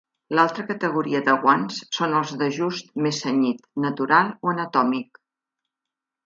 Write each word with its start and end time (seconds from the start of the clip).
L'altra 0.37 0.63
categoria 0.69 1.19
de 1.27 1.35
guants 1.43 1.77
són 1.97 2.15
els 2.21 2.33
d'ajust 2.39 2.89
més 3.09 3.21
cenyit, 3.27 3.61
natural 3.87 4.33
o 4.49 4.53
anatòmic. 4.57 5.23